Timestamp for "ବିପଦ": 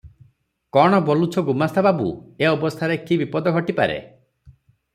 3.23-3.55